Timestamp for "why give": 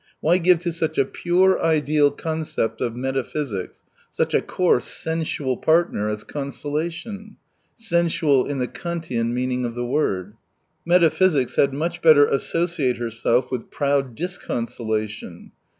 0.19-0.57